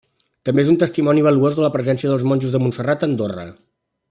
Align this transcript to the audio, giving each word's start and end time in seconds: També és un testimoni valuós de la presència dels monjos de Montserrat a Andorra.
També 0.47 0.63
és 0.63 0.71
un 0.71 0.79
testimoni 0.83 1.25
valuós 1.27 1.59
de 1.59 1.65
la 1.67 1.71
presència 1.77 2.13
dels 2.13 2.27
monjos 2.33 2.57
de 2.57 2.63
Montserrat 2.65 3.07
a 3.07 3.11
Andorra. 3.13 3.49